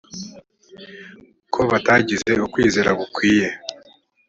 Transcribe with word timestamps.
ko 1.53 1.59
batagize 1.71 2.31
ukwizera 2.45 2.91
gukwiye. 2.99 3.47